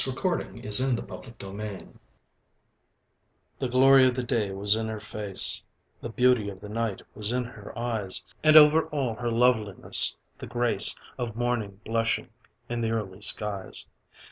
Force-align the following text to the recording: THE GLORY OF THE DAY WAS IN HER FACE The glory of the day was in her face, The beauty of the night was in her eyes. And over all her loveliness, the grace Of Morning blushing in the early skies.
THE 0.03 0.13
GLORY 0.13 0.45
OF 0.45 0.57
THE 0.57 0.93
DAY 0.97 1.31
WAS 1.31 1.31
IN 1.31 1.35
HER 1.37 1.79
FACE 1.79 2.03
The 3.59 3.69
glory 3.69 4.07
of 4.07 4.15
the 4.15 4.23
day 4.23 4.49
was 4.51 4.75
in 4.75 4.87
her 4.87 4.99
face, 4.99 5.63
The 6.01 6.09
beauty 6.09 6.49
of 6.49 6.59
the 6.59 6.69
night 6.69 7.03
was 7.13 7.31
in 7.31 7.43
her 7.43 7.77
eyes. 7.77 8.23
And 8.43 8.57
over 8.57 8.87
all 8.87 9.13
her 9.17 9.29
loveliness, 9.29 10.17
the 10.39 10.47
grace 10.47 10.95
Of 11.19 11.35
Morning 11.35 11.81
blushing 11.85 12.29
in 12.67 12.81
the 12.81 12.89
early 12.89 13.21
skies. 13.21 13.85